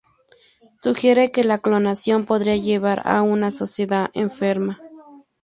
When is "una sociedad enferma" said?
3.21-4.79